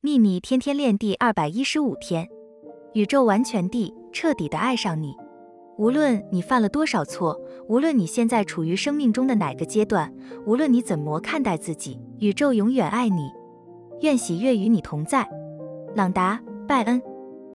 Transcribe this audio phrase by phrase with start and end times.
[0.00, 2.28] 秘密天天练第二百一十五天，
[2.92, 5.12] 宇宙完全地、彻底的爱上你。
[5.76, 7.36] 无论你犯了多少错，
[7.66, 10.14] 无论你现在处于生命中的哪个阶段，
[10.46, 13.32] 无论你怎么看待自己，宇宙永远爱你。
[14.02, 15.28] 愿喜悦与你同在。
[15.96, 17.02] 朗达·拜恩。